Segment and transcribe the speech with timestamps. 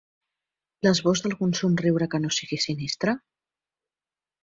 [0.87, 3.19] L’esbós d’algun somriure que no sigui sinistre?